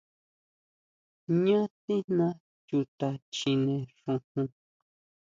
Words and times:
Jñá 1.37 1.59
tijna 1.83 2.27
chuta 2.67 3.07
chjine 3.35 3.75
xujun. 3.99 4.47